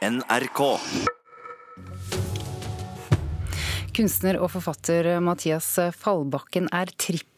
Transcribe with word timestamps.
NRK. 0.00 0.60
Kunstner 3.92 4.38
og 4.40 4.48
forfatter 4.54 5.10
Mathias 5.20 5.68
Fallbakken 5.92 6.70
er 6.72 6.88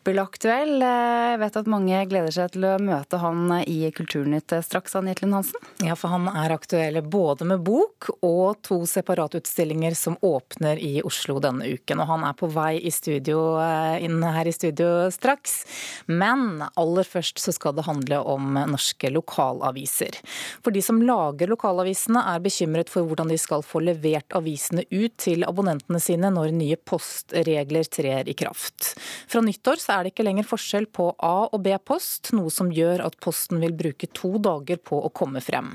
trippelaktuell. 0.02 0.82
Jeg 0.82 1.38
vet 1.38 1.56
at 1.56 1.68
mange 1.70 1.98
gleder 2.10 2.32
seg 2.34 2.52
til 2.54 2.64
å 2.66 2.72
møte 2.82 3.20
han 3.22 3.52
i 3.62 3.86
Kulturnytt 3.94 4.50
straks, 4.66 4.96
Ann 4.98 5.06
Jetlund 5.06 5.36
Hansen? 5.36 5.68
Ja, 5.84 5.94
for 5.94 6.10
han 6.10 6.26
er 6.26 6.50
aktuell 6.50 6.98
både 7.06 7.46
med 7.46 7.62
bok 7.62 8.08
og 8.20 8.58
to 8.66 8.80
separatutstillinger 8.86 9.94
som 9.94 10.16
åpner 10.20 10.80
i 10.82 11.02
Oslo 11.06 11.38
denne 11.38 11.68
uken. 11.70 12.02
Og 12.02 12.10
han 12.10 12.26
er 12.26 12.34
på 12.34 12.48
vei 12.50 12.80
i 12.82 12.90
studio, 12.90 13.60
eh, 13.62 14.02
inn 14.02 14.22
her 14.22 14.48
i 14.48 14.52
studio 14.52 15.08
straks. 15.14 15.64
Men 16.06 16.64
aller 16.74 17.06
først 17.06 17.38
så 17.38 17.54
skal 17.54 17.76
det 17.78 17.86
handle 17.86 18.18
om 18.26 18.58
norske 18.58 19.06
lokalaviser. 19.06 20.18
For 20.64 20.74
de 20.74 20.82
som 20.82 20.98
lager 21.02 21.46
lokalavisene 21.46 22.24
er 22.34 22.42
bekymret 22.42 22.90
for 22.90 23.06
hvordan 23.06 23.30
de 23.30 23.38
skal 23.38 23.62
få 23.62 23.84
levert 23.86 24.34
avisene 24.34 24.82
ut 24.90 25.14
til 25.16 25.46
abonnentene 25.46 26.02
sine 26.02 26.32
når 26.34 26.50
nye 26.58 26.76
postregler 26.76 27.86
trer 27.86 28.26
i 28.26 28.34
kraft. 28.34 28.96
Fra 29.30 29.40
nyttår 29.40 29.78
så 29.78 29.91
er 29.92 30.04
det 30.04 30.12
ikke 30.12 30.24
lenger 30.26 30.46
forskjell 30.48 30.86
på 30.94 31.10
A- 31.22 31.48
og 31.52 31.62
B-post, 31.64 32.32
noe 32.36 32.50
som 32.52 32.70
gjør 32.72 33.04
at 33.06 33.18
Posten 33.22 33.60
vil 33.62 33.74
bruke 33.76 34.08
to 34.16 34.34
dager 34.42 34.80
på 34.82 34.98
å 35.04 35.10
komme 35.14 35.42
frem. 35.44 35.72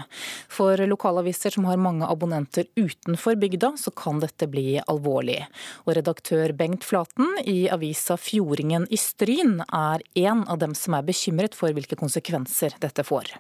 For 0.52 0.80
lokalaviser 0.90 1.56
som 1.56 1.68
har 1.70 1.80
mange 1.82 2.08
abonnenter 2.08 2.68
utenfor 2.76 3.38
bygda, 3.40 3.74
så 3.78 3.94
kan 3.96 4.22
dette 4.24 4.50
bli 4.52 4.80
alvorlig. 4.86 5.40
Og 5.86 5.96
redaktør 6.00 6.54
Bengt 6.58 6.88
Flaten 6.88 7.38
i 7.46 7.68
avisa 7.74 8.18
Fjordingen 8.18 8.88
i 8.90 9.00
Stryn 9.02 9.62
er 9.68 10.04
en 10.28 10.46
av 10.48 10.62
dem 10.64 10.74
som 10.78 10.98
er 10.98 11.06
bekymret 11.08 11.58
for 11.58 11.76
hvilke 11.76 12.00
konsekvenser 12.00 12.76
dette 12.84 13.06
får. 13.08 13.38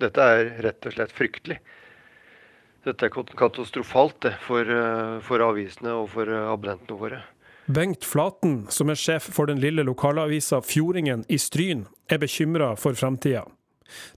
Dette 0.00 0.32
er 0.32 0.54
rett 0.64 0.86
og 0.88 0.96
slett 0.96 1.12
fryktelig. 1.12 1.60
Dette 2.86 3.06
er 3.06 3.12
katastrofalt 3.12 4.24
for, 4.40 4.64
eh, 4.64 5.20
for 5.20 5.44
avisene 5.44 5.92
og 6.00 6.08
for 6.14 6.24
eh, 6.24 6.48
abonnentene 6.48 6.96
våre. 6.96 7.20
Bengt 7.74 8.04
Flaten, 8.04 8.66
som 8.68 8.90
er 8.90 8.98
sjef 8.98 9.28
for 9.30 9.46
den 9.46 9.60
lille 9.62 9.84
lokalavisa 9.86 10.58
Fjordingen 10.62 11.20
i 11.28 11.36
Stryn, 11.38 11.84
er 12.10 12.18
bekymra 12.18 12.72
for 12.76 12.98
framtida. 12.98 13.44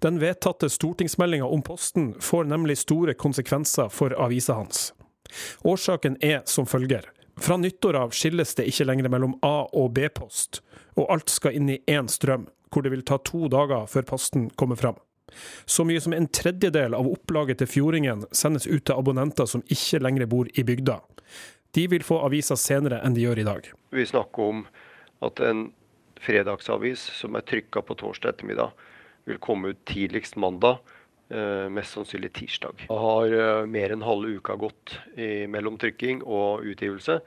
Den 0.02 0.18
vedtatte 0.20 0.70
stortingsmeldinga 0.74 1.46
om 1.46 1.62
Posten 1.62 2.16
får 2.22 2.48
nemlig 2.50 2.80
store 2.82 3.14
konsekvenser 3.14 3.92
for 3.94 4.16
avisa 4.18 4.58
hans. 4.58 4.88
Årsaken 5.62 6.18
er 6.22 6.42
som 6.50 6.66
følger. 6.66 7.06
Fra 7.38 7.60
nyttår 7.62 8.00
av 8.02 8.18
skilles 8.18 8.56
det 8.58 8.66
ikke 8.72 8.90
lenger 8.90 9.14
mellom 9.14 9.38
A- 9.46 9.70
og 9.70 9.94
B-post, 9.94 10.64
og 10.98 11.14
alt 11.14 11.30
skal 11.30 11.54
inn 11.54 11.70
i 11.70 11.82
én 11.86 12.10
strøm, 12.10 12.50
hvor 12.74 12.82
det 12.82 12.96
vil 12.96 13.06
ta 13.06 13.22
to 13.22 13.46
dager 13.54 13.86
før 13.86 14.10
posten 14.16 14.50
kommer 14.50 14.82
fram. 14.82 14.98
Så 15.66 15.86
mye 15.86 16.02
som 16.02 16.14
en 16.18 16.26
tredjedel 16.26 16.98
av 16.98 17.06
opplaget 17.06 17.62
til 17.62 17.70
Fjordingen 17.70 18.26
sendes 18.34 18.66
ut 18.66 18.82
til 18.82 18.98
abonnenter 18.98 19.46
som 19.46 19.62
ikke 19.70 20.02
lenger 20.02 20.26
bor 20.26 20.50
i 20.58 20.66
bygda. 20.66 21.04
De 21.74 21.88
vil 21.90 22.06
få 22.06 22.20
avisa 22.26 22.58
senere 22.60 23.02
enn 23.06 23.16
de 23.16 23.26
gjør 23.26 23.42
i 23.42 23.48
dag. 23.48 23.70
Vi 23.94 24.06
snakker 24.06 24.50
om 24.50 24.66
at 25.26 25.42
en 25.44 25.68
fredagsavis 26.24 27.04
som 27.18 27.36
er 27.36 27.46
trykka 27.48 27.84
på 27.84 27.98
torsdag 28.00 28.36
ettermiddag, 28.36 28.72
vil 29.28 29.40
komme 29.44 29.72
ut 29.72 29.80
tidligst 29.88 30.36
mandag, 30.40 30.82
eh, 31.32 31.70
mest 31.72 31.96
sannsynlig 31.96 32.34
tirsdag. 32.36 32.86
Det 32.88 33.00
har 33.06 33.36
eh, 33.38 33.66
mer 33.66 33.96
enn 33.96 34.04
halve 34.04 34.38
uka 34.38 34.56
gått 34.60 34.98
mellom 35.50 35.80
trykking 35.80 36.22
og 36.24 36.66
utgivelse. 36.68 37.20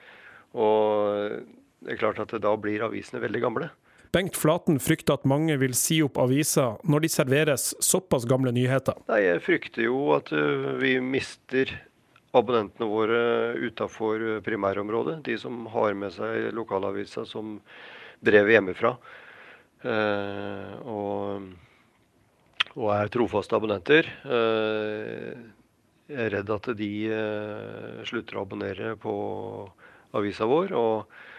Og 0.57 1.43
det 1.85 1.95
er 1.95 2.01
klart 2.01 2.21
at 2.23 2.33
da 2.43 2.55
blir 2.61 2.85
avisene 2.87 3.21
veldig 3.25 3.43
gamle. 3.45 3.71
Bengt 4.17 4.37
Flaten 4.39 4.79
frykter 4.81 5.19
at 5.19 5.27
mange 5.29 5.59
vil 5.61 5.75
si 5.77 5.99
opp 6.05 6.17
aviser 6.23 6.79
når 6.89 7.05
de 7.05 7.11
serveres 7.13 7.67
såpass 7.85 8.25
gamle 8.29 8.53
nyheter. 8.55 8.97
Nei, 9.11 9.21
Jeg 9.27 9.43
frykter 9.45 9.85
jo 9.89 9.99
at 10.17 10.33
eh, 10.33 10.71
vi 10.81 10.97
mister 11.05 11.75
abonnentene 12.39 12.89
våre 12.91 13.21
utafor 13.59 14.41
primærområdet. 14.47 15.21
De 15.27 15.37
som 15.41 15.67
har 15.73 15.95
med 15.99 16.15
seg 16.15 16.51
lokalavisa 16.57 17.27
som 17.29 17.57
brev 18.25 18.51
hjemmefra. 18.53 18.95
Eh, 19.87 20.73
og, 20.89 21.47
og 22.77 22.91
er 22.97 23.13
trofaste 23.13 23.57
abonnenter. 23.59 24.11
Eh, 24.25 25.33
jeg 26.07 26.23
er 26.23 26.35
redd 26.39 26.53
at 26.55 26.71
de 26.79 26.91
eh, 27.11 28.03
slutter 28.07 28.39
å 28.39 28.45
abonnere 28.47 28.95
på 29.01 29.15
avisa 30.17 30.47
vår. 30.49 30.75
og 30.79 30.99
eh, 31.03 31.36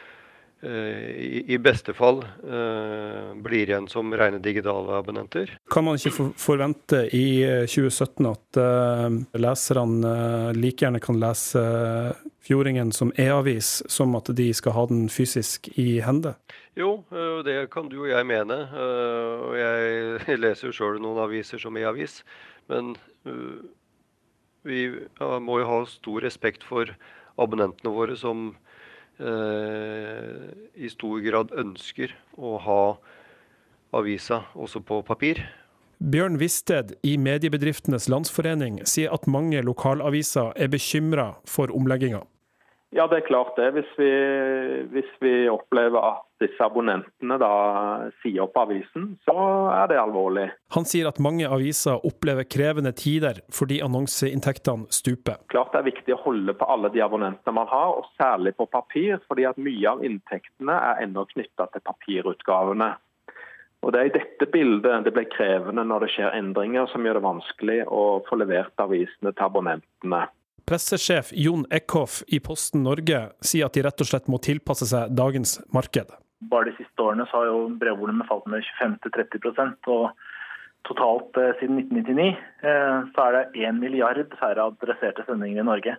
i, 0.66 1.54
i 1.54 1.58
beste 1.62 1.94
fall 1.94 2.24
eh, 2.26 3.34
blir 3.46 3.70
igjen 3.70 3.86
som 3.92 4.10
rene 4.18 4.40
digitale 4.42 4.96
abonnenter. 4.98 5.52
Kan 5.70 5.86
man 5.86 6.00
ikke 6.00 6.32
forvente 6.40 7.04
i 7.14 7.44
eh, 7.46 7.66
2017 7.70 8.26
at 8.32 8.60
eh, 8.64 9.20
leserne 9.38 10.14
eh, 10.14 10.58
like 10.58 10.82
gjerne 10.86 11.02
kan 11.04 11.20
lese 11.22 11.62
Fjordingen 12.48 12.94
som 12.96 13.10
e-avis, 13.20 13.84
som 13.92 14.14
at 14.16 14.30
de 14.32 14.46
skal 14.56 14.72
ha 14.72 14.86
den 14.88 15.10
fysisk 15.12 15.68
i 15.76 16.00
hende? 16.00 16.32
Jo, 16.80 17.04
eh, 17.12 17.42
det 17.44 17.58
kan 17.74 17.90
du 17.92 17.98
og 18.06 18.10
jeg 18.10 18.26
mene. 18.30 18.62
eh, 18.72 19.34
Og 19.50 19.58
jeg 19.60 20.40
leser 20.46 20.70
jo 20.72 20.78
sjøl 20.80 21.02
noen 21.04 21.20
aviser 21.26 21.60
som 21.62 21.78
e-avis. 21.78 22.22
Men 22.72 22.96
eh, 23.28 23.60
vi 24.68 24.88
må 25.44 25.60
jo 25.62 25.68
ha 25.70 25.82
stor 25.92 26.24
respekt 26.26 26.64
for 26.66 26.90
abonnentene 27.38 27.92
våre 27.94 28.16
som 28.18 28.50
eh, 28.56 28.67
i 29.18 30.90
stor 30.94 31.22
grad 31.26 31.54
ønsker 31.58 32.12
å 32.38 32.58
ha 32.62 32.82
avisa 33.98 34.44
også 34.54 34.84
på 34.86 35.02
papir. 35.08 35.42
Bjørn 35.98 36.38
Visted 36.38 36.94
i 37.02 37.16
Mediebedriftenes 37.18 38.06
Landsforening 38.12 38.84
sier 38.86 39.10
at 39.16 39.26
mange 39.26 39.64
lokalaviser 39.66 40.52
er 40.54 40.70
bekymra 40.70 41.32
for 41.50 41.74
omlegginga. 41.74 42.22
Ja, 42.96 43.04
det 43.12 43.18
er 43.18 43.28
klart 43.28 43.58
det. 43.60 43.72
Hvis 43.76 43.90
vi, 44.00 44.12
hvis 44.94 45.10
vi 45.20 45.32
opplever 45.52 46.00
at 46.00 46.22
disse 46.40 46.64
abonnentene 46.64 47.36
da 47.42 47.50
sier 48.22 48.46
opp 48.46 48.56
avisen, 48.62 49.10
så 49.28 49.36
er 49.74 49.90
det 49.92 49.98
alvorlig. 50.00 50.46
Han 50.76 50.88
sier 50.88 51.10
at 51.10 51.20
mange 51.24 51.50
aviser 51.52 52.00
opplever 52.08 52.48
krevende 52.48 52.94
tider 52.96 53.42
fordi 53.54 53.82
annonseinntektene 53.84 54.88
stuper. 54.94 55.42
Klart 55.52 55.76
det 55.76 55.82
er 55.82 55.90
viktig 55.90 56.16
å 56.16 56.22
holde 56.30 56.56
på 56.56 56.70
alle 56.72 56.94
de 56.94 57.04
abonnentene 57.04 57.58
man 57.58 57.68
har, 57.72 57.98
og 58.00 58.08
særlig 58.16 58.56
på 58.56 58.70
papir, 58.72 59.20
fordi 59.28 59.50
at 59.50 59.60
mye 59.60 59.92
av 59.92 60.06
inntektene 60.08 60.80
er 60.92 61.04
ennå 61.04 61.28
knytta 61.34 61.68
til 61.74 61.84
papirutgavene. 61.92 62.94
Og 63.86 63.94
Det 63.94 64.00
er 64.00 64.10
i 64.10 64.16
dette 64.16 64.48
bildet 64.52 65.06
det 65.06 65.14
blir 65.14 65.28
krevende 65.30 65.84
når 65.86 66.04
det 66.04 66.14
skjer 66.16 66.34
endringer 66.40 66.90
som 66.92 67.06
gjør 67.06 67.20
det 67.20 67.28
vanskelig 67.28 67.78
å 67.94 68.02
få 68.28 68.40
levert 68.40 68.84
avisene 68.84 69.32
til 69.32 69.46
abonnentene. 69.46 70.24
Pressesjef 70.66 71.30
Jon 71.36 71.66
Eckhoff 71.72 72.24
i 72.28 72.40
Posten 72.44 72.84
Norge 72.84 73.28
sier 73.46 73.68
at 73.68 73.78
de 73.78 73.84
rett 73.86 74.02
og 74.04 74.10
slett 74.10 74.32
må 74.32 74.40
tilpasse 74.44 74.88
seg 74.90 75.14
dagens 75.16 75.60
marked. 75.76 76.10
Bare 76.52 76.70
de 76.70 76.76
siste 76.78 77.02
årene 77.02 77.26
så 77.30 77.42
har 77.42 77.52
jo 77.52 77.62
brevvolumet 77.82 78.28
falt 78.30 78.46
med 78.52 78.66
25-30% 78.80 79.90
og 79.94 80.12
totalt 80.88 81.40
eh, 81.42 81.56
siden 81.62 81.80
1999 81.82 82.28
eh, 82.32 83.00
så 83.16 83.26
er 83.26 83.38
det 83.38 83.66
1 83.70 83.82
milliard 83.82 84.38
færre 84.40 84.70
adresserte 84.72 85.26
sendinger 85.28 85.64
i 85.64 85.68
Norge. 85.68 85.98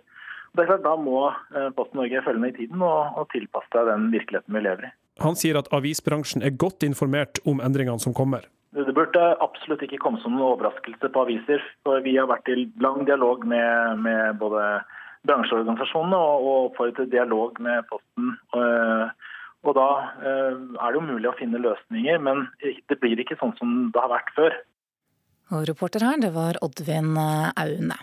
Det 0.55 0.63
er 0.63 0.69
klart, 0.71 0.85
Da 0.85 0.95
må 0.97 1.27
eh, 1.29 1.69
Posten 1.77 1.99
Norge 2.01 2.23
følge 2.25 2.43
med 2.43 2.55
i 2.55 2.63
tiden 2.63 2.81
og, 2.81 3.19
og 3.19 3.29
tilpasse 3.33 3.69
seg 3.73 3.89
den 3.89 4.09
virkeligheten 4.13 4.55
vi 4.55 4.63
lever 4.65 4.89
i. 4.89 4.93
Han 5.19 5.35
sier 5.35 5.59
at 5.59 5.67
avisbransjen 5.75 6.45
er 6.45 6.55
godt 6.55 6.85
informert 6.87 7.41
om 7.49 7.59
endringene 7.63 7.99
som 7.99 8.15
kommer. 8.15 8.47
Det 8.75 8.93
burde 8.93 9.21
absolutt 9.41 9.81
ikke 9.81 9.97
komme 10.01 10.21
som 10.21 10.35
noen 10.35 10.53
overraskelse 10.53 11.09
på 11.09 11.23
aviser. 11.23 11.63
for 11.83 12.03
Vi 12.05 12.15
har 12.17 12.29
vært 12.29 12.51
i 12.53 12.67
lang 12.83 13.01
dialog 13.07 13.45
med, 13.47 14.03
med 14.05 14.37
både 14.41 14.65
bransjeorganisasjonene 15.25 16.17
og, 16.17 16.45
og 16.45 16.67
oppfordret 16.69 16.99
til 17.01 17.11
dialog 17.15 17.57
med 17.65 17.87
Posten. 17.89 18.35
Og, 18.53 19.25
og 19.65 19.75
Da 19.79 19.87
er 20.21 20.85
det 20.85 20.99
jo 20.99 21.07
mulig 21.07 21.31
å 21.31 21.37
finne 21.39 21.63
løsninger, 21.63 22.21
men 22.21 22.45
det 22.61 22.99
blir 23.01 23.19
ikke 23.19 23.39
sånn 23.41 23.57
som 23.57 23.89
det 23.93 24.05
har 24.05 24.13
vært 24.13 24.31
før. 24.37 24.61
Og 25.49 25.65
reporter 25.65 26.05
her, 26.05 26.21
det 26.21 26.29
var 26.37 26.61
Oddvin 26.61 27.17
Aune. 27.17 27.97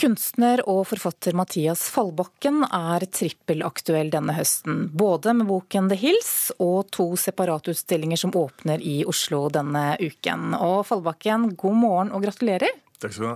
Kunstner 0.00 0.62
og 0.64 0.86
forfatter 0.88 1.34
Mathias 1.36 1.82
Fallbakken 1.92 2.62
er 2.64 3.04
trippelaktuell 3.12 4.08
denne 4.08 4.32
høsten. 4.32 4.86
Både 4.96 5.34
med 5.36 5.50
boken 5.50 5.90
The 5.90 5.98
Hills 6.00 6.30
og 6.56 6.88
to 6.94 7.10
separatutstillinger 7.20 8.16
som 8.22 8.32
åpner 8.32 8.80
i 8.80 9.02
Oslo 9.04 9.42
denne 9.52 9.98
uken. 10.00 10.54
Og 10.56 10.86
Fallbakken, 10.88 11.50
god 11.60 11.76
morgen 11.76 12.12
og 12.16 12.24
gratulerer. 12.24 12.78
Takk 12.96 13.12
skal 13.12 13.26
du 13.26 13.28
ha. 13.28 13.34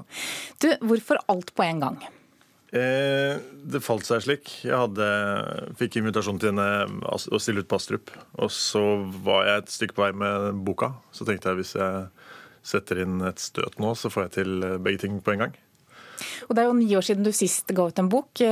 Du, 0.64 0.68
hvorfor 0.88 1.20
alt 1.34 1.52
på 1.52 1.66
en 1.66 1.82
gang? 1.84 1.98
Eh, 2.72 3.36
det 3.68 3.82
falt 3.84 4.08
seg 4.08 4.24
slik. 4.24 4.54
Jeg 4.64 4.80
hadde, 4.86 5.10
fikk 5.76 6.00
invitasjon 6.00 6.40
til 6.40 6.54
henne 6.54 7.04
å 7.12 7.42
stille 7.42 7.60
ut 7.60 7.68
på 7.68 7.76
Astrup. 7.76 8.14
Og 8.40 8.48
så 8.48 8.86
var 9.26 9.50
jeg 9.50 9.66
et 9.66 9.76
stykke 9.76 9.98
på 9.98 10.06
vei 10.06 10.14
med 10.24 10.64
boka. 10.64 10.94
Så 11.12 11.28
tenkte 11.28 11.52
jeg 11.52 11.60
hvis 11.60 11.76
jeg 11.76 12.08
setter 12.64 13.04
inn 13.04 13.20
et 13.28 13.44
støt 13.50 13.76
nå, 13.76 13.92
så 14.00 14.08
får 14.08 14.30
jeg 14.30 14.36
til 14.40 14.68
begge 14.80 15.04
ting 15.04 15.20
på 15.20 15.36
en 15.36 15.44
gang. 15.44 15.60
Og 16.48 16.54
Det 16.56 16.62
er 16.62 16.68
jo 16.68 16.76
ni 16.78 16.88
år 16.96 17.06
siden 17.06 17.26
du 17.26 17.32
sist 17.34 17.70
ga 17.74 17.88
ut 17.88 17.98
en 18.00 18.10
bok. 18.12 18.30
Du 18.38 18.44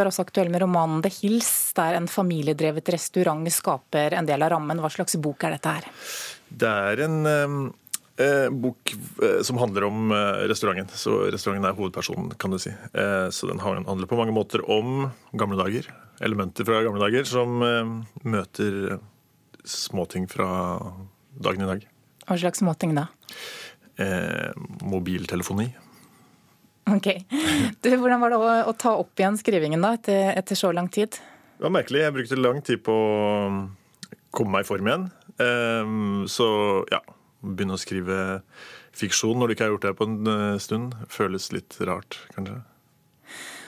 er 0.00 0.08
også 0.08 0.24
aktuell 0.26 0.50
med 0.52 0.62
romanen 0.62 1.02
'The 1.02 1.12
Hills', 1.20 1.72
der 1.76 1.96
en 1.96 2.08
familiedrevet 2.10 2.88
restaurant 2.92 3.46
skaper 3.50 4.16
en 4.18 4.26
del 4.26 4.42
av 4.42 4.52
rammen. 4.54 4.80
Hva 4.80 4.90
slags 4.90 5.16
bok 5.16 5.44
er 5.44 5.56
dette 5.56 5.76
her? 5.76 5.88
Det 6.50 6.68
er 6.68 7.04
en, 7.06 7.72
Eh, 8.20 8.50
bok 8.50 8.94
eh, 9.22 9.42
som 9.42 9.58
handler 9.58 9.84
om 9.84 10.12
eh, 10.12 10.16
restauranten. 10.50 10.96
Så 10.96 11.14
restauranten 11.32 11.68
er 11.68 11.76
hovedpersonen, 11.76 12.34
kan 12.36 12.52
du 12.52 12.58
si. 12.60 12.70
Eh, 12.70 13.28
så 13.32 13.48
den 13.48 13.62
handler 13.62 14.08
på 14.10 14.18
mange 14.18 14.34
måter 14.36 14.64
om 14.70 15.08
gamle 15.32 15.56
dager. 15.60 15.88
Elementer 16.20 16.68
fra 16.68 16.82
gamle 16.84 17.00
dager 17.00 17.24
som 17.28 17.62
eh, 17.64 17.94
møter 18.28 18.98
småting 19.64 20.28
fra 20.28 20.50
dagen 21.40 21.64
i 21.64 21.70
dag. 21.70 21.86
Hva 22.26 22.36
slags 22.42 22.60
småting 22.60 22.92
da? 22.98 23.06
Eh, 24.00 24.50
mobiltelefoni. 24.84 25.70
Ok. 26.90 27.08
Du, 27.80 27.90
hvordan 27.96 28.22
var 28.22 28.32
det 28.32 28.40
å, 28.40 28.48
å, 28.70 28.74
ta 28.78 28.94
opp 28.98 29.20
igjen 29.20 29.38
skrivingen 29.38 29.84
da, 29.84 29.94
etter, 29.98 30.32
etter, 30.38 30.58
så 30.58 30.72
lang 30.74 30.90
tid? 30.92 31.18
Det 31.56 31.66
var 31.66 31.74
merkelig. 31.74 32.02
Jeg 32.02 32.16
brukte 32.16 32.40
lang 32.40 32.60
tid 32.66 32.82
på 32.86 32.94
å 32.94 33.20
komme 34.34 34.56
meg 34.56 34.64
i 34.64 34.68
form 34.68 34.90
igjen. 34.90 35.08
Um, 35.40 36.24
så 36.30 36.48
ja, 36.92 37.00
begynne 37.40 37.76
å 37.76 37.80
skrive 37.80 38.40
fiksjon 38.96 39.38
når 39.38 39.50
du 39.50 39.54
ikke 39.54 39.68
har 39.68 39.74
gjort 39.74 39.86
det 39.86 39.96
på 39.96 40.06
en 40.08 40.28
eh, 40.28 40.58
stund, 40.60 40.96
føles 41.08 41.46
litt 41.54 41.76
rart, 41.86 42.18
kanskje. 42.34 42.58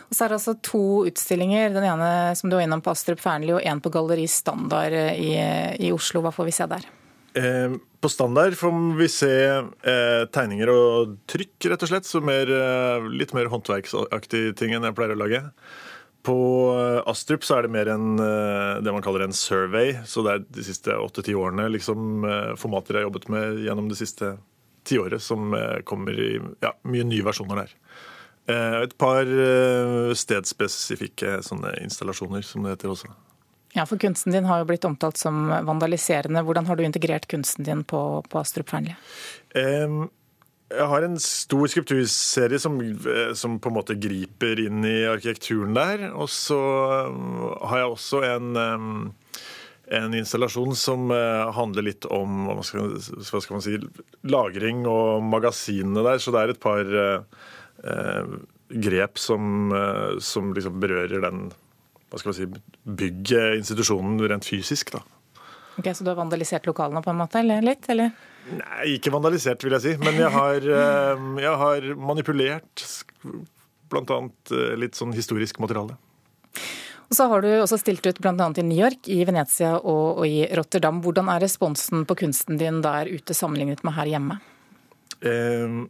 Og 0.08 0.16
så 0.16 0.26
er 0.26 0.32
det 0.32 0.36
altså 0.40 0.56
to 0.60 0.86
utstillinger. 1.08 1.70
Den 1.72 1.86
ene 1.88 2.08
som 2.36 2.50
du 2.50 2.58
var 2.58 2.66
innom 2.66 2.82
på 2.84 2.92
Astrup 2.92 3.22
Fearnley, 3.22 3.54
og 3.56 3.64
en 3.64 3.80
på 3.80 3.92
Galleri 3.94 4.26
Standard 4.28 4.92
i, 4.92 5.30
i 5.80 5.92
Oslo. 5.94 6.20
Hva 6.20 6.34
får 6.34 6.50
vi 6.50 6.56
se 6.58 6.66
der? 6.68 6.84
Eh, 7.34 7.78
på 8.02 8.08
standard 8.08 8.56
får 8.58 8.96
vi 8.98 9.06
se 9.08 9.30
eh, 9.30 10.24
tegninger 10.34 10.70
og 10.72 11.16
trykk, 11.30 11.68
rett 11.70 11.84
og 11.86 11.90
slett. 11.92 12.08
Så 12.08 12.18
mer, 12.24 12.50
eh, 12.50 13.08
litt 13.14 13.30
mer 13.36 13.46
håndverksaktige 13.52 14.56
ting 14.58 14.74
enn 14.74 14.88
jeg 14.88 14.96
pleier 14.98 15.14
å 15.14 15.20
lage. 15.20 15.42
På 16.26 16.36
eh, 16.74 16.98
Astrup 17.10 17.46
så 17.46 17.60
er 17.60 17.66
det 17.66 17.74
mer 17.76 17.92
en, 17.94 18.16
det 18.18 18.94
man 18.94 19.06
kaller 19.06 19.22
en 19.28 19.36
survey. 19.36 19.94
Så 20.02 20.26
det 20.26 20.34
er 20.34 20.46
de 20.58 20.66
siste 20.66 20.98
åtte-ti 20.98 21.36
årene 21.38 21.68
liksom, 21.76 22.26
formater 22.58 22.98
jeg 22.98 23.04
har 23.04 23.10
jobbet 23.10 23.30
med 23.30 23.62
gjennom 23.68 23.92
det 23.92 24.00
siste 24.02 24.34
tiåret, 24.82 25.22
som 25.22 25.54
kommer 25.86 26.18
i 26.18 26.32
ja, 26.58 26.74
mye 26.90 27.06
nye 27.06 27.22
versjoner 27.22 27.62
der. 27.62 27.76
Et 28.82 28.96
par 28.98 29.28
stedspesifikke 30.18 31.38
sånne 31.46 31.76
installasjoner, 31.84 32.42
som 32.42 32.66
det 32.66 32.74
heter 32.74 32.90
også. 32.96 33.14
Ja, 33.72 33.86
for 33.88 33.98
kunsten 33.98 34.32
din 34.32 34.44
har 34.44 34.60
jo 34.60 34.68
blitt 34.68 34.84
omtalt 34.84 35.16
som 35.16 35.46
vandaliserende. 35.48 36.42
Hvordan 36.44 36.66
har 36.68 36.76
du 36.76 36.84
integrert 36.84 37.26
kunsten 37.28 37.64
din 37.64 37.84
på, 37.88 38.00
på 38.28 38.40
Astrup 38.42 38.68
Fearnley? 38.68 38.92
Um, 39.56 40.10
jeg 40.72 40.88
har 40.88 41.04
en 41.06 41.16
stor 41.20 41.70
skulpturserie 41.72 42.60
som, 42.60 42.76
eh, 42.80 43.32
som, 43.36 43.56
på 43.60 43.72
en 43.72 43.76
måte 43.78 43.96
griper 43.96 44.60
inn 44.60 44.84
i 44.84 45.06
arkitekturen 45.08 45.72
der. 45.76 46.04
Og 46.12 46.28
så 46.32 46.60
um, 47.08 47.48
har 47.64 47.80
jeg 47.80 47.94
også 47.94 48.22
en, 48.28 48.62
en 49.88 50.20
installasjon 50.20 50.76
som 50.76 51.08
uh, 51.08 51.48
handler 51.56 51.88
litt 51.88 52.08
om 52.12 52.44
hva 52.50 52.60
skal, 52.68 52.92
hva 53.00 53.40
skal, 53.40 53.56
man 53.56 53.64
si, 53.64 53.80
lagring 54.28 54.84
og 54.84 55.24
magasinene 55.32 56.04
der. 56.10 56.20
Så 56.20 56.36
det 56.36 56.44
er 56.44 56.52
et 56.52 56.62
par 56.62 56.92
uh, 56.92 58.38
grep 58.72 59.16
som, 59.20 59.72
som 60.20 60.52
liksom 60.56 60.76
berører 60.80 61.24
den 61.24 61.46
hva 62.12 62.20
skal 62.20 62.32
man 62.32 62.36
si, 62.36 62.46
bygge 63.00 63.42
institusjonen 63.56 64.20
rent 64.28 64.44
fysisk. 64.44 64.92
da. 64.92 65.00
Ok, 65.80 65.88
Så 65.96 66.04
du 66.04 66.10
har 66.12 66.20
vandalisert 66.20 66.66
lokalene 66.68 67.00
på 67.02 67.10
en 67.10 67.20
måte, 67.22 67.40
eller 67.40 67.64
litt? 67.64 67.88
eller? 67.88 68.12
Nei, 68.52 68.98
ikke 68.98 69.12
vandalisert, 69.14 69.62
vil 69.64 69.72
jeg 69.78 69.84
si. 69.86 69.96
Men 70.02 70.18
jeg 70.20 70.30
har, 70.34 70.56
eh, 70.60 71.26
jeg 71.40 71.56
har 71.62 71.88
manipulert 71.96 72.84
bl.a. 73.88 74.18
Eh, 74.52 74.74
litt 74.76 74.98
sånn 74.98 75.14
historisk 75.16 75.60
materiale. 75.62 75.96
Og 77.08 77.16
så 77.16 77.26
har 77.28 77.42
du 77.44 77.48
også 77.60 77.76
stilt 77.80 78.06
ut 78.06 78.20
bl.a. 78.24 78.48
i 78.56 78.64
New 78.64 78.78
York, 78.78 79.08
i 79.08 79.22
Venezia 79.28 79.74
og, 79.78 80.18
og, 80.18 80.26
i 80.26 80.46
Rotterdam. 80.56 81.02
Hvordan 81.04 81.28
er 81.28 81.44
responsen 81.44 82.06
på 82.08 82.16
kunsten 82.24 82.60
din 82.60 82.80
der 82.84 83.08
ute 83.08 83.36
sammenlignet 83.36 83.84
med 83.84 83.96
her 83.96 84.12
hjemme? 84.14 84.38
Eh, 85.20 85.82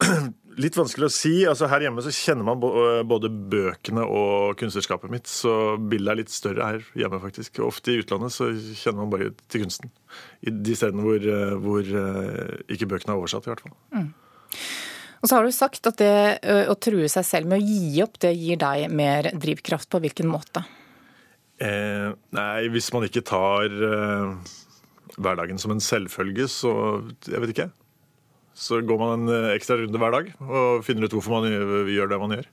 Litt 0.60 0.76
vanskelig 0.76 1.08
å 1.08 1.12
si. 1.14 1.32
Altså, 1.48 1.68
her 1.70 1.86
hjemme 1.86 2.02
så 2.04 2.12
kjenner 2.12 2.46
man 2.46 2.60
både 3.08 3.30
bøkene 3.30 4.04
og 4.04 4.58
kunstnerskapet 4.60 5.12
mitt, 5.12 5.30
så 5.30 5.76
bildet 5.78 6.12
er 6.12 6.20
litt 6.20 6.34
større 6.34 6.66
her 6.66 6.84
hjemme, 6.98 7.20
faktisk. 7.22 7.62
Ofte 7.64 7.94
i 7.94 8.02
utlandet 8.02 8.34
så 8.34 8.50
kjenner 8.52 9.04
man 9.04 9.12
bare 9.14 9.30
til 9.48 9.64
kunsten. 9.64 9.92
I 10.44 10.52
de 10.52 10.76
stedene 10.76 11.06
hvor, 11.06 11.20
eh, 11.22 11.56
hvor 11.64 11.80
eh, 12.02 12.58
ikke 12.74 12.90
bøkene 12.90 13.14
er 13.14 13.22
oversatt, 13.22 13.48
i 13.48 13.54
hvert 13.54 13.64
fall. 13.64 13.76
Mm. 13.96 14.10
Og 15.20 15.28
så 15.28 15.36
har 15.36 15.44
du 15.44 15.52
sagt 15.52 15.88
at 15.88 16.00
det 16.00 16.66
å 16.72 16.76
true 16.80 17.08
seg 17.12 17.26
selv 17.28 17.50
med 17.50 17.60
å 17.60 17.64
gi 17.64 18.00
opp, 18.04 18.16
det 18.24 18.32
gir 18.32 18.60
deg 18.60 18.86
mer 18.88 19.28
drivkraft. 19.36 19.90
På 19.92 20.00
hvilken 20.00 20.30
måte? 20.32 20.64
Eh, 21.60 22.08
nei, 22.32 22.68
hvis 22.72 22.88
man 22.94 23.04
ikke 23.04 23.22
tar 23.28 23.68
eh, 23.68 24.54
hverdagen 25.20 25.60
som 25.60 25.74
en 25.74 25.82
selvfølge, 25.84 26.48
så 26.48 26.72
jeg 27.28 27.42
vet 27.42 27.52
ikke. 27.52 27.68
Så 28.60 28.82
går 28.84 29.00
man 29.00 29.14
en 29.16 29.32
eh, 29.32 29.54
ekstra 29.54 29.78
runde 29.80 30.00
hver 30.00 30.12
dag 30.12 30.30
og 30.44 30.84
finner 30.84 31.08
ut 31.08 31.16
hvorfor 31.16 31.38
man 31.38 31.48
gjør 31.88 32.10
det 32.12 32.20
man 32.20 32.34
gjør. 32.36 32.48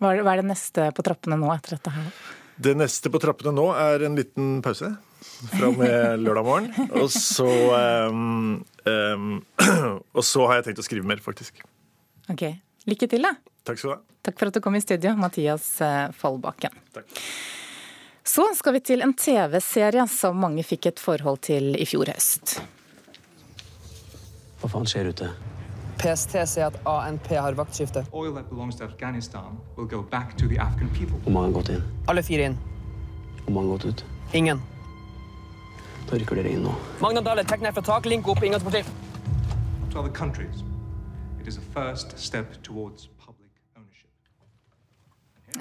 Hva 0.00 0.10
er, 0.10 0.18
det, 0.18 0.24
hva 0.26 0.32
er 0.32 0.40
det 0.40 0.48
neste 0.48 0.88
på 0.96 1.04
trappene 1.06 1.38
nå 1.38 1.52
etter 1.54 1.76
dette 1.76 1.92
her? 1.94 2.08
Det 2.60 2.72
neste 2.76 3.12
på 3.12 3.20
trappene 3.22 3.52
nå 3.56 3.68
er 3.78 4.06
en 4.08 4.18
liten 4.18 4.58
pause 4.64 4.90
fra 5.52 5.68
og 5.68 5.78
med 5.78 6.20
lørdag 6.24 6.46
morgen. 6.48 6.90
Og 6.98 7.06
så, 7.12 7.46
um, 8.10 8.58
um, 8.88 9.30
og 10.16 10.24
så 10.26 10.48
har 10.48 10.60
jeg 10.60 10.70
tenkt 10.70 10.82
å 10.82 10.86
skrive 10.88 11.06
mer, 11.08 11.22
faktisk. 11.24 11.62
Ok. 12.32 12.48
Lykke 12.90 13.08
til, 13.12 13.28
da. 13.28 13.36
Takk 13.68 13.80
skal 13.80 13.92
du 13.92 13.94
ha. 13.94 14.00
Takk 14.26 14.40
for 14.40 14.50
at 14.50 14.56
du 14.56 14.64
kom 14.64 14.76
i 14.76 14.82
studio, 14.82 15.14
Mathias 15.20 15.68
eh, 15.84 16.10
Fallbakken. 16.16 16.74
Takk. 16.96 17.22
Så 18.26 18.44
skal 18.56 18.76
vi 18.76 18.82
til 18.84 19.04
en 19.04 19.14
TV-serie 19.16 20.04
som 20.10 20.36
mange 20.40 20.64
fikk 20.66 20.90
et 20.90 21.00
forhold 21.00 21.40
til 21.46 21.72
i 21.76 21.86
fjor 21.88 22.10
høst. 22.12 22.58
Hva 24.60 24.68
faen 24.68 24.88
skjer 24.88 25.08
ute? 25.08 25.28
PST 26.00 26.34
sier 26.48 26.66
at 26.66 26.76
ANP 26.88 27.28
har 27.36 27.56
vaktskifte. 27.56 28.02
Hvor 28.12 28.28
mange 31.28 31.46
har 31.46 31.54
gått 31.56 31.70
inn? 31.74 31.82
Alle 32.08 32.22
fire 32.24 32.50
inn. 32.50 32.56
Hvor 33.44 33.52
mange 33.56 33.66
har 33.68 33.76
gått 33.76 33.86
ut? 33.90 34.04
Ingen. 34.36 34.60
Da 36.08 36.16
rykker 36.16 36.40
dere 36.40 36.52
inn 36.56 36.64
nå. 36.64 36.72
Magna 37.04 37.20
Dale, 37.24 37.44
trekk 37.44 37.62
ned 37.64 37.76
fra 37.76 37.84
tak, 37.86 38.08
link 38.08 38.28
opp 38.28 38.42
inngangsportil. 38.44 38.88
To 39.92 39.98
other 40.00 40.12
countries. 40.12 40.64
It 41.40 41.48
is 41.48 41.56
a 41.56 41.64
first 41.74 42.18
step 42.18 42.62
towards 42.62 43.08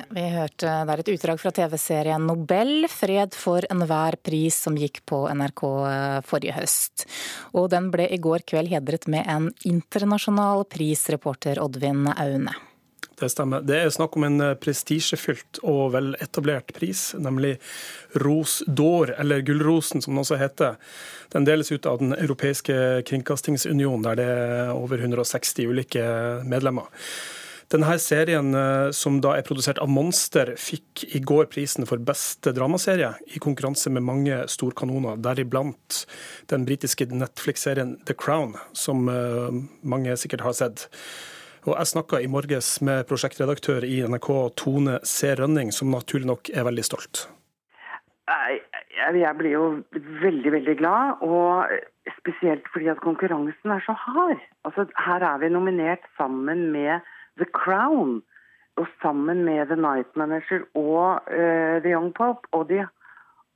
vi 0.10 0.24
hørte 0.34 0.72
der 0.90 1.02
et 1.02 1.12
utdrag 1.14 1.40
fra 1.42 1.52
TV-serien 1.56 2.26
Nobel, 2.30 2.88
fred 2.92 3.36
for 3.38 3.66
enhver 3.72 4.18
pris, 4.24 4.58
som 4.66 4.78
gikk 4.80 5.02
på 5.10 5.24
NRK 5.34 5.64
eh, 5.90 6.22
forrige 6.26 6.56
høst. 6.58 7.06
Og 7.58 7.70
den 7.74 7.92
ble 7.94 8.08
i 8.10 8.22
går 8.22 8.46
kveld 8.50 8.72
hedret 8.72 9.10
med 9.12 9.28
en 9.30 9.52
internasjonal 9.68 10.66
pris, 10.70 11.06
reporter 11.14 11.62
Oddvin 11.64 12.10
Aune. 12.16 12.56
Det 13.20 13.28
stemmer. 13.34 13.64
Det 13.66 13.76
er 13.76 13.90
snakk 13.92 14.16
om 14.16 14.26
en 14.30 14.40
eh, 14.44 14.56
prestisjefylt 14.62 15.60
og 15.68 15.92
veletablert 15.96 16.72
pris, 16.78 17.10
nemlig 17.20 17.58
Ros 18.24 18.62
d'Or, 18.68 19.12
eller 19.20 19.44
Gullrosen 19.46 20.04
som 20.04 20.14
den 20.16 20.24
også 20.24 20.40
heter. 20.40 20.80
Den 21.34 21.46
deles 21.50 21.72
ut 21.74 21.90
av 21.90 22.00
Den 22.00 22.16
europeiske 22.16 23.04
kringkastingsunion, 23.10 24.06
der 24.08 24.22
det 24.22 24.30
er 24.38 24.72
over 24.74 25.02
160 25.04 25.68
ulike 25.68 26.08
medlemmer. 26.48 26.88
Denne 27.70 28.00
serien, 28.02 28.48
eh, 28.58 28.90
som 28.98 29.20
da 29.22 29.36
er 29.38 29.46
produsert 29.46 29.78
av 29.78 29.92
Monster, 29.94 30.56
fikk 30.58 31.04
i 31.14 31.20
går 31.22 31.52
prisen 31.54 31.86
for 31.86 32.02
beste 32.02 32.50
dramaserie, 32.58 33.12
i 33.30 33.38
konkurranse 33.38 33.92
med 33.94 34.08
mange 34.08 34.40
storkanoner, 34.50 35.20
deriblant 35.22 36.00
den 36.50 36.66
britiske 36.66 37.06
Netflix-serien 37.14 38.00
The 38.10 38.16
Crown, 38.18 38.56
som 38.74 39.06
eh, 39.14 39.60
mange 39.86 40.18
sikkert 40.18 40.48
har 40.48 40.58
sett. 40.58 40.88
Og 41.68 41.76
Jeg 41.76 41.92
snakka 41.92 42.24
i 42.24 42.32
morges 42.32 42.80
med 42.82 43.06
prosjektredaktør 43.06 43.86
i 43.86 44.02
NRK, 44.02 44.32
Tone 44.58 44.98
C. 45.06 45.36
Rønning, 45.38 45.70
som 45.70 45.94
naturlig 45.94 46.26
nok 46.26 46.50
er 46.50 46.66
veldig 46.66 46.88
stolt. 46.88 47.28
Jeg 48.30 49.36
blir 49.38 49.54
jo 49.54 49.64
veldig, 50.24 50.52
veldig 50.58 50.76
glad. 50.82 51.22
Og 51.22 51.70
spesielt 52.18 52.66
fordi 52.74 52.90
at 52.90 53.02
konkurransen 53.06 53.74
er 53.76 53.86
så 53.86 53.94
hard. 53.94 54.42
Altså, 54.66 54.88
her 55.06 55.22
er 55.22 55.38
vi 55.44 55.54
nominert 55.54 56.06
sammen 56.18 56.72
med 56.74 57.06
The 57.40 57.48
Crown. 57.56 58.20
Og 58.80 58.88
sammen 59.02 59.44
med 59.44 59.68
The 59.68 59.76
Night 59.76 60.16
Manager 60.16 60.64
og 60.78 61.26
uh, 61.28 61.82
The 61.84 61.92
Young 61.92 62.14
Pope. 62.16 62.48
Og 62.56 62.70
de, 62.70 62.86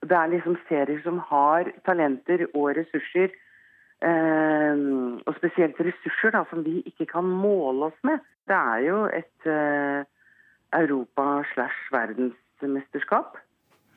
det 0.03 0.17
er 0.19 0.33
liksom 0.33 0.57
serier 0.67 0.99
som 1.05 1.21
har 1.29 1.69
talenter 1.87 2.47
og 2.51 2.73
ressurser. 2.79 3.31
Uh, 4.03 5.15
og 5.23 5.37
spesielt 5.37 5.79
ressurser 5.79 6.33
da, 6.35 6.43
som 6.49 6.65
vi 6.65 6.81
ikke 6.89 7.07
kan 7.13 7.23
måle 7.23 7.87
oss 7.87 8.01
med. 8.03 8.19
Det 8.49 8.57
er 8.57 8.83
jo 8.89 9.05
et 9.07 9.47
uh, 9.47 10.03
Europa- 10.75 11.45
slash 11.53 11.87
verdensmesterskap. 11.93 13.37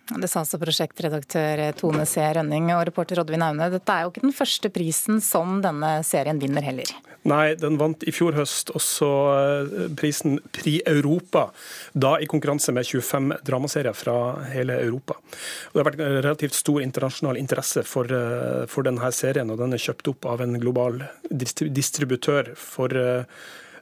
Det 0.06 0.28
sa 0.30 0.44
altså 0.44 0.60
prosjektredaktør 0.62 1.64
Tone 1.74 2.04
C. 2.06 2.22
Rønning 2.36 2.68
og 2.76 2.84
reporter 2.86 3.18
Oddvin 3.18 3.42
Aune. 3.42 3.66
Dette 3.72 3.90
er 3.90 4.04
jo 4.04 4.12
ikke 4.12 4.22
den 4.22 4.36
første 4.36 4.70
prisen 4.70 5.18
som 5.18 5.58
denne 5.64 5.96
serien 6.06 6.38
vinner 6.38 6.62
heller. 6.62 6.92
Nei, 7.26 7.56
den 7.58 7.74
vant 7.80 8.04
i 8.06 8.12
fjor 8.14 8.36
høst 8.36 8.70
også 8.76 9.06
eh, 9.32 9.72
prisen 9.98 10.38
Pri 10.54 10.76
Europa, 10.86 11.48
da 11.92 12.14
i 12.22 12.28
konkurranse 12.30 12.70
med 12.74 12.86
25 12.86 13.40
dramaserier 13.46 13.96
fra 13.98 14.14
hele 14.52 14.76
Europa. 14.84 15.16
Og 15.18 15.74
det 15.74 15.82
har 15.82 15.88
vært 15.88 16.04
relativt 16.04 16.54
stor 16.54 16.84
internasjonal 16.84 17.40
interesse 17.40 17.82
for, 17.88 18.06
eh, 18.14 18.62
for 18.70 18.86
denne 18.86 19.10
serien, 19.16 19.50
og 19.50 19.58
den 19.58 19.74
er 19.74 19.82
kjøpt 19.82 20.12
opp 20.14 20.30
av 20.30 20.44
en 20.46 20.54
global 20.62 21.02
distributør 21.30 22.52
for 22.60 22.94
eh, 22.94 23.26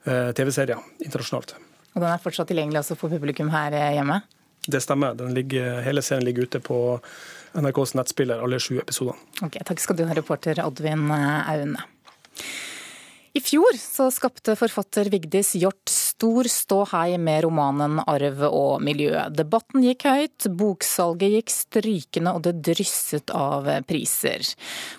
TV-serier 0.04 0.80
internasjonalt. 1.04 1.56
Og 1.94 2.00
den 2.00 2.10
er 2.10 2.24
fortsatt 2.24 2.48
tilgjengelig 2.48 2.80
også 2.80 2.96
for 2.98 3.12
publikum 3.12 3.52
her 3.52 3.76
hjemme? 3.94 4.22
Det 4.64 4.80
stemmer. 4.80 5.20
Ligger, 5.36 5.82
hele 5.84 6.00
serien 6.02 6.24
ligger 6.24 6.48
ute 6.48 6.64
på 6.64 6.78
NRKs 7.60 7.92
nettspiller, 7.98 8.40
alle 8.40 8.56
sju 8.56 8.78
episodene. 8.80 9.20
Ok, 9.44 9.60
Takk 9.68 9.82
skal 9.84 10.00
du 10.00 10.06
ha, 10.08 10.16
reporter 10.16 10.64
Oddvin 10.64 11.10
Aune. 11.12 11.90
I 13.34 13.40
fjor 13.42 13.74
så 13.78 14.06
skapte 14.14 14.54
forfatter 14.54 15.08
Vigdis 15.10 15.56
Hjort 15.58 15.90
stor 16.14 16.44
ståhei 16.44 17.18
med 17.18 17.42
romanen 17.44 17.99
'Arv 17.99 18.44
og 18.47 18.83
miljø'. 18.83 19.30
Debatten 19.35 19.83
gikk 19.83 20.06
høyt, 20.06 20.47
boksalget 20.47 21.35
gikk 21.35 21.50
strykende, 21.50 22.35
og 22.35 22.44
det 22.47 22.62
drysset 22.62 23.33
av 23.35 23.66
priser. 23.88 24.47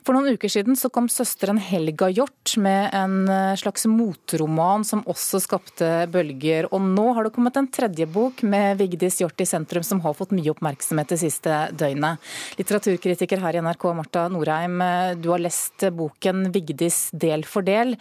For 0.03 0.12
noen 0.12 0.36
uker 0.36 0.51
siden 0.51 0.75
så 0.75 0.91
kom 0.91 1.07
søsteren 1.07 1.57
Helga 1.57 2.10
Hjort 2.12 2.57
med 2.60 2.91
en 2.93 3.31
slags 3.55 3.88
motroman 3.88 4.84
som 4.84 5.05
også 5.07 5.39
skapte 5.39 6.05
bølger. 6.12 6.67
Og 6.74 6.84
nå 6.84 7.13
har 7.15 7.24
det 7.24 7.34
kommet 7.34 7.55
en 7.57 7.72
tredje 7.72 8.05
bok 8.05 8.43
med 8.43 8.77
Vigdis 8.77 9.22
Hjort 9.24 9.39
i 9.39 9.48
sentrum, 9.48 9.84
som 9.84 10.03
har 10.03 10.13
fått 10.13 10.36
mye 10.36 10.51
oppmerksomhet 10.51 11.15
det 11.15 11.22
siste 11.24 11.69
døgnet. 11.72 12.19
Litteraturkritiker 12.60 13.39
her 13.39 13.55
i 13.55 13.63
NRK, 13.63 13.93
Marta 13.95 14.27
Norheim, 14.27 14.84
du 15.22 15.31
har 15.31 15.39
lest 15.39 15.79
boken 15.95 16.51
'Vigdis 16.51 17.10
del 17.15 17.48
for 17.48 17.63
del'. 17.63 17.95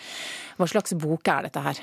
Hva 0.58 0.66
slags 0.66 0.98
bok 0.98 1.28
er 1.28 1.46
dette 1.46 1.62
her? 1.62 1.78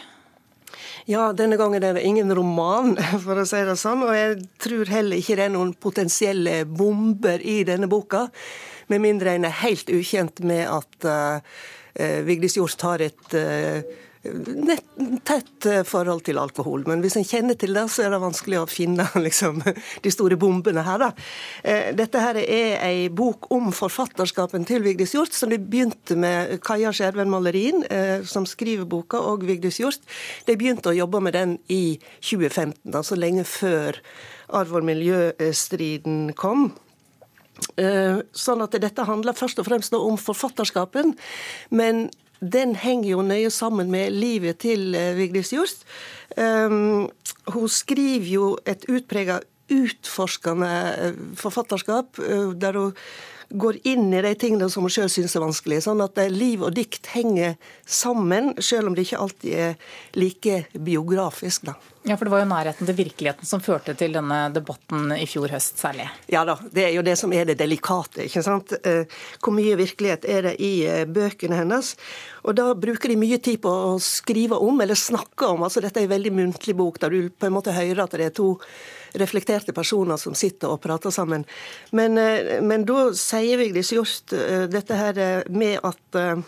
Ja, 1.10 1.32
denne 1.34 1.58
gangen 1.60 1.84
er 1.84 1.98
det 1.98 2.06
ingen 2.08 2.34
roman, 2.36 2.96
for 3.26 3.42
å 3.42 3.48
si 3.48 3.62
det 3.68 3.78
sånn. 3.80 4.06
Og 4.08 4.14
jeg 4.16 4.38
tror 4.62 4.92
heller 4.92 5.22
ikke 5.22 5.38
det 5.40 5.48
er 5.48 5.56
noen 5.56 5.74
potensielle 5.74 6.62
bomber 6.66 7.44
i 7.44 7.62
denne 7.68 7.90
boka. 7.92 8.28
Med 8.92 9.04
mindre 9.04 9.36
en 9.36 9.48
er 9.48 9.62
helt 9.64 9.92
ukjent 9.94 10.42
med 10.44 10.66
at 10.68 11.08
uh, 11.08 11.60
Vigdis 12.28 12.58
Hjorth 12.58 12.84
har 12.88 13.04
et 13.06 13.38
uh, 13.38 13.80
tett 14.22 15.66
eh, 15.66 15.82
forhold 15.88 16.24
til 16.28 16.38
alkohol. 16.38 16.84
Men 16.86 17.02
hvis 17.02 17.18
en 17.18 17.26
kjenner 17.26 17.58
til 17.58 17.74
det, 17.74 17.88
så 17.90 18.06
er 18.06 18.14
det 18.14 18.22
vanskelig 18.22 18.60
å 18.62 18.68
finne 18.70 19.08
liksom, 19.26 19.62
de 20.04 20.14
store 20.14 20.38
bombene 20.42 20.84
her. 20.86 21.02
Da. 21.02 21.10
Eh, 21.64 21.90
dette 21.98 22.22
her 22.22 22.38
er 22.42 22.78
ei 22.86 23.08
bok 23.10 23.50
om 23.54 23.72
forfatterskapen 23.76 24.68
til 24.70 24.86
Vigdis 24.86 25.16
Hjorth, 25.18 25.34
som 25.38 25.50
de 25.52 25.58
begynte 25.62 26.18
med 26.20 26.60
Kaja 26.66 26.94
Skjerven 26.94 27.34
Malerin, 27.34 27.82
eh, 27.90 28.22
som 28.28 28.46
skriver 28.50 28.86
boka, 28.90 29.18
og 29.18 29.48
Vigdis 29.50 29.82
Hjorth. 29.82 30.06
De 30.46 30.58
begynte 30.60 30.94
å 30.94 30.98
jobbe 30.98 31.24
med 31.26 31.38
den 31.38 31.58
i 31.74 31.98
2015, 32.22 32.94
altså 32.94 33.18
lenge 33.18 33.48
før 33.48 33.98
arv- 34.52 34.78
og 34.78 34.86
miljøstriden 34.86 36.34
kom. 36.38 36.72
Sånn 37.78 38.64
at 38.64 38.74
dette 38.82 39.06
handler 39.06 39.38
først 39.38 39.60
og 39.62 39.68
fremst 39.68 39.94
om 39.96 40.18
forfatterskapen. 40.20 41.14
Men 41.70 42.08
den 42.42 42.76
henger 42.76 43.10
jo 43.14 43.22
nøye 43.26 43.52
sammen 43.54 43.92
med 43.94 44.14
livet 44.18 44.62
til 44.66 44.96
eh, 44.98 45.14
Vigdis 45.18 45.54
Hjorth. 45.54 45.86
Um, 46.38 47.10
hun 47.54 47.70
skriver 47.70 48.30
jo 48.32 48.46
et 48.66 48.86
utprega 48.90 49.42
utforskende 49.72 50.72
eh, 50.98 51.20
forfatterskap, 51.38 52.20
eh, 52.20 52.50
der 52.58 52.80
hun 52.80 52.96
går 53.52 53.82
inn 53.84 54.14
i 54.16 54.24
de 54.24 54.32
tingene 54.40 54.70
som 54.72 54.86
hun 54.88 54.94
sjøl 54.94 55.10
syns 55.12 55.36
er 55.36 55.44
vanskelig. 55.44 55.82
Sånn 55.86 56.02
at 56.04 56.18
liv 56.32 56.64
og 56.64 56.74
dikt 56.76 57.12
henger 57.14 57.58
sammen, 57.86 58.54
sjøl 58.64 58.90
om 58.90 58.96
det 58.96 59.10
ikke 59.10 59.22
alltid 59.22 59.58
er 59.68 59.98
like 60.16 60.64
biografisk. 60.74 61.68
da. 61.68 61.76
Ja, 62.04 62.16
for 62.18 62.26
Det 62.26 62.32
var 62.32 62.40
jo 62.42 62.50
nærheten 62.50 62.88
til 62.88 62.96
virkeligheten 62.98 63.46
som 63.46 63.62
førte 63.62 63.94
til 63.94 64.16
denne 64.16 64.38
debatten 64.50 65.12
i 65.14 65.28
fjor 65.30 65.52
høst 65.54 65.78
særlig. 65.78 66.08
Ja 66.34 66.42
da, 66.50 66.56
det 66.74 66.88
er 66.88 66.96
jo 66.96 67.04
det 67.06 67.14
som 67.20 67.34
er 67.34 67.46
det 67.46 67.60
delikate. 67.60 68.24
ikke 68.26 68.42
sant? 68.42 68.74
Eh, 68.84 69.06
hvor 69.38 69.54
mye 69.54 69.78
virkelighet 69.78 70.26
er 70.26 70.48
det 70.48 70.56
i 70.58 70.72
eh, 70.90 71.06
bøkene 71.06 71.60
hennes? 71.60 71.94
Og 72.42 72.56
Da 72.58 72.74
bruker 72.74 73.14
de 73.14 73.20
mye 73.22 73.38
tid 73.38 73.62
på 73.62 73.70
å 73.70 74.00
skrive 74.02 74.58
om, 74.58 74.82
eller 74.82 74.98
snakke 74.98 75.46
om. 75.46 75.62
altså 75.62 75.82
Dette 75.82 76.02
er 76.02 76.10
en 76.10 76.16
veldig 76.16 76.34
muntlig 76.34 76.76
bok, 76.76 76.98
der 77.00 77.10
du 77.10 77.30
på 77.30 77.46
en 77.46 77.54
måte 77.54 77.72
hører 77.72 78.04
at 78.04 78.18
det 78.18 78.26
er 78.26 78.34
to 78.34 78.58
reflekterte 79.14 79.72
personer 79.72 80.18
som 80.18 80.34
sitter 80.34 80.74
og 80.74 80.82
prater 80.82 81.14
sammen. 81.14 81.46
Men, 81.92 82.18
eh, 82.18 82.62
men 82.66 82.84
da 82.84 83.12
sier 83.14 83.62
Vigdis 83.62 83.94
Hjorth 83.94 84.34
dette 84.74 84.96
her 84.98 85.46
med 85.50 85.78
at 85.84 86.44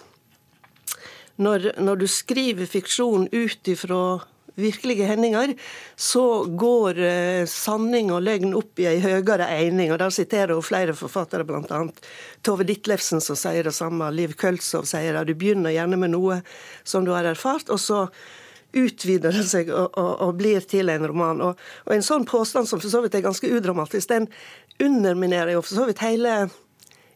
når, 1.38 1.74
når 1.78 1.96
du 1.96 2.08
skriver 2.08 2.66
fiksjon 2.66 3.30
ut 3.30 3.68
ifra 3.68 4.24
virkelige 4.56 5.08
hendinger, 5.10 5.56
så 5.96 6.44
går 6.46 7.00
eh, 7.00 7.46
sanning 7.50 8.12
og 8.14 8.24
løgn 8.26 8.54
opp 8.58 8.80
i 8.82 8.88
ei 8.92 9.00
høyere 9.04 9.48
eining. 9.50 9.92
og 9.94 10.00
Der 10.02 10.14
siterer 10.14 10.54
hun 10.54 10.66
flere 10.66 10.96
forfattere, 10.98 11.46
bl.a. 11.48 11.82
Tove 12.46 12.68
Ditlevsen 12.68 13.22
som 13.24 13.40
sier 13.40 13.66
det 13.66 13.76
samme, 13.76 14.12
Liv 14.14 14.36
Køltzow 14.38 14.86
sier 14.88 15.18
det. 15.18 15.28
Du 15.32 15.36
begynner 15.40 15.74
gjerne 15.74 16.00
med 16.00 16.14
noe 16.14 16.42
som 16.84 17.06
du 17.06 17.14
har 17.16 17.28
erfart, 17.30 17.72
og 17.74 17.82
så 17.82 18.08
utvider 18.74 19.34
det 19.34 19.46
seg 19.46 19.70
og, 19.70 19.94
og, 20.00 20.12
og 20.26 20.36
blir 20.40 20.66
til 20.66 20.90
en 20.90 21.08
roman. 21.10 21.42
Og, 21.46 21.64
og, 21.86 21.94
En 21.94 22.06
sånn 22.06 22.26
påstand 22.30 22.70
som 22.70 22.82
for 22.82 22.90
så 22.90 23.04
vidt 23.04 23.16
er 23.18 23.26
ganske 23.26 23.50
udramatisk, 23.50 24.10
den 24.10 24.30
underminerer 24.82 25.54
jo 25.54 25.62
for 25.62 25.78
så 25.78 25.88
vidt 25.90 26.02
hele 26.02 26.48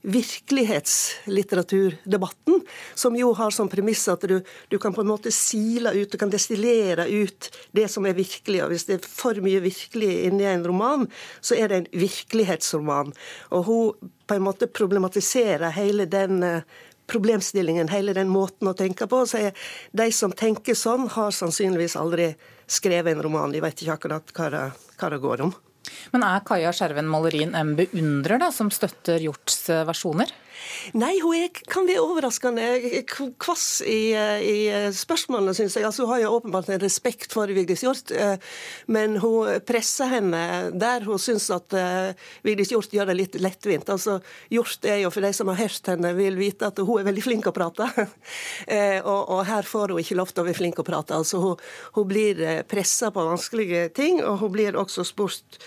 virkelighetslitteraturdebatten, 0.02 2.62
som 2.96 3.16
jo 3.18 3.34
har 3.38 3.52
som 3.52 3.70
premiss 3.70 4.08
at 4.12 4.22
du, 4.30 4.42
du, 4.70 4.80
kan 4.80 4.94
på 4.94 5.02
en 5.02 5.08
måte 5.12 5.32
sile 5.36 5.94
ut, 5.96 6.12
du 6.12 6.18
kan 6.18 6.30
destillere 6.34 7.08
ut 7.08 7.58
det 7.76 7.88
som 7.92 8.06
er 8.06 8.14
virkelig. 8.18 8.64
og 8.64 8.70
Hvis 8.74 8.86
det 8.90 8.96
er 8.98 9.08
for 9.08 9.34
mye 9.44 9.62
virkelig 9.64 10.26
inni 10.30 10.46
en 10.48 10.68
roman, 10.68 11.08
så 11.42 11.56
er 11.58 11.68
det 11.68 11.78
en 11.78 11.92
virkelighetsroman. 12.06 13.14
Og 13.52 13.62
hun 13.68 13.94
på 14.28 14.34
en 14.36 14.44
måte 14.44 14.68
problematiserer 14.68 15.70
hele 15.78 16.06
den 16.12 16.44
eh, 16.44 16.62
problemstillingen, 17.08 17.88
hele 17.88 18.14
den 18.14 18.30
måten 18.30 18.68
å 18.68 18.76
tenke 18.78 19.08
på. 19.08 19.24
og 19.24 19.32
sier 19.32 19.56
De 19.92 20.12
som 20.12 20.32
tenker 20.32 20.76
sånn, 20.76 21.08
har 21.10 21.32
sannsynligvis 21.32 21.96
aldri 22.00 22.34
skrevet 22.68 23.16
en 23.16 23.24
roman. 23.24 23.52
De 23.52 23.64
vet 23.64 23.82
ikke 23.82 23.96
akkurat 23.96 24.36
hva 24.36 24.50
det, 24.52 24.66
hva 25.00 25.10
det 25.14 25.24
går 25.24 25.48
om. 25.48 25.56
Men 26.14 26.26
er 26.28 26.44
Kaja 26.48 26.74
Skjerven 26.76 27.10
Malerin 27.12 27.56
en 27.58 27.76
beundrer 27.78 28.42
da, 28.42 28.52
som 28.54 28.72
støtter 28.74 29.24
Hjorts 29.24 29.70
eh, 29.74 29.86
versjoner? 29.88 30.34
Nei, 30.98 31.18
hun 31.22 31.36
er, 31.36 31.50
kan 31.70 31.88
være 31.88 32.04
overraskende 32.04 32.66
kvass 33.08 33.82
i, 33.86 34.14
i 34.16 34.58
spørsmålene, 34.96 35.54
syns 35.58 35.76
jeg. 35.78 35.86
Altså, 35.88 36.06
hun 36.06 36.14
har 36.16 36.24
jo 36.24 36.34
åpenbart 36.38 36.72
en 36.72 36.82
respekt 36.82 37.34
for 37.36 37.52
Vigdis 37.54 37.84
Hjorth, 37.84 38.14
eh, 38.16 38.38
men 38.92 39.18
hun 39.24 39.60
presser 39.68 40.12
henne 40.12 40.44
der 40.78 41.06
hun 41.08 41.20
syns 41.22 41.50
at 41.54 41.76
uh, 41.76 42.12
Vigdis 42.46 42.72
Hjorth 42.72 42.94
gjør 42.96 43.12
det 43.12 43.18
litt 43.20 43.38
lettvint. 43.42 43.90
Altså, 43.94 44.20
Hjorth 44.54 44.88
er 44.88 45.02
jo, 45.04 45.12
for 45.14 45.26
de 45.26 45.34
som 45.36 45.52
har 45.52 45.60
hørt 45.60 45.92
henne, 45.92 46.14
vil 46.18 46.40
vite 46.40 46.72
at 46.72 46.80
hun 46.80 47.02
er 47.02 47.10
veldig 47.10 47.26
flink 47.26 47.50
å 47.50 47.56
prate. 47.56 47.90
og, 49.12 49.22
og, 49.22 49.42
her 49.48 49.68
får 49.68 49.94
hun 49.94 50.04
ikke 50.04 50.20
lov 50.20 50.32
til 50.34 50.44
å 50.44 50.48
være 50.48 50.62
flink 50.62 50.82
å 50.82 50.88
prate. 50.88 51.18
Altså, 51.18 51.42
hun, 51.44 51.68
hun 51.98 52.08
blir 52.10 52.42
pressa 52.70 53.12
på 53.14 53.28
vanskelige 53.28 53.90
ting, 53.98 54.24
og 54.24 54.42
hun 54.44 54.56
blir 54.56 54.80
også 54.80 55.06
spurt 55.08 55.62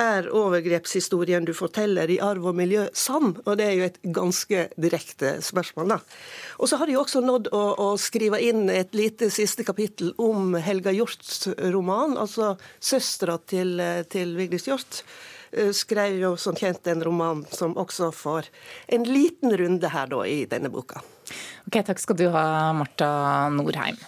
er 0.00 0.28
overgrepshistorien 0.32 1.46
du 1.46 1.52
forteller 1.56 2.10
i 2.12 2.18
arv 2.22 2.48
og 2.50 2.56
miljø 2.58 2.86
sann? 2.96 3.34
Og 3.44 3.56
det 3.58 3.66
er 3.66 3.74
jo 3.76 3.86
et 3.88 3.98
ganske 4.16 4.66
direkte 4.76 5.36
spørsmål, 5.44 5.94
da. 5.94 5.98
Og 6.60 6.70
så 6.70 6.80
har 6.80 6.90
de 6.90 6.98
også 7.00 7.22
nådd 7.24 7.50
å, 7.56 7.62
å, 7.82 7.88
skrive 8.00 8.40
inn 8.44 8.68
et 8.72 8.94
lite 8.96 9.30
siste 9.34 9.66
kapittel 9.66 10.12
om 10.22 10.54
Helga 10.60 10.94
Hjorts 10.94 11.48
roman, 11.72 12.16
altså 12.20 12.54
søstera 12.80 13.38
til, 13.48 13.80
til 14.12 14.36
Vigdis 14.38 14.68
Hjort 14.68 15.02
eh, 15.52 15.72
skrev 15.76 16.20
jo 16.20 16.34
som 16.40 16.56
kjent 16.56 16.86
en 16.92 17.04
roman 17.04 17.44
som 17.52 17.76
også 17.76 18.12
får 18.14 18.50
en 18.96 19.06
liten 19.08 19.56
runde 19.56 19.92
her 19.92 20.12
da 20.12 20.24
i 20.28 20.42
denne 20.50 20.72
boka. 20.72 21.02
Ok, 21.66 21.80
Takk 21.82 22.02
skal 22.02 22.20
du 22.20 22.28
ha, 22.30 22.46
Marta 22.76 23.08
Norheim. 23.50 23.98